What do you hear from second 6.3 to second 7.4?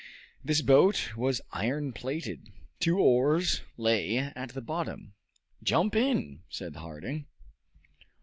said Harding.